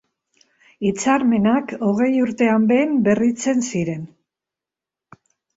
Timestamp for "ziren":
3.69-4.09